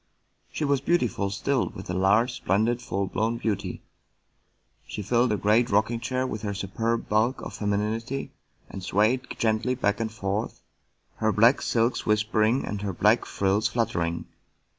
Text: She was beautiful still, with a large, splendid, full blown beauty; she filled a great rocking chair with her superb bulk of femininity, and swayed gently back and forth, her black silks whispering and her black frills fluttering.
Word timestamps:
She 0.51 0.65
was 0.65 0.81
beautiful 0.81 1.29
still, 1.29 1.69
with 1.69 1.87
a 1.87 1.93
large, 1.93 2.33
splendid, 2.33 2.81
full 2.81 3.05
blown 3.05 3.37
beauty; 3.37 3.83
she 4.87 5.03
filled 5.03 5.31
a 5.31 5.37
great 5.37 5.69
rocking 5.69 5.99
chair 5.99 6.25
with 6.25 6.41
her 6.41 6.55
superb 6.55 7.07
bulk 7.07 7.39
of 7.41 7.53
femininity, 7.53 8.31
and 8.67 8.81
swayed 8.83 9.27
gently 9.37 9.75
back 9.75 9.99
and 9.99 10.11
forth, 10.11 10.63
her 11.17 11.31
black 11.31 11.61
silks 11.61 12.03
whispering 12.03 12.65
and 12.65 12.81
her 12.81 12.93
black 12.93 13.25
frills 13.25 13.67
fluttering. 13.67 14.25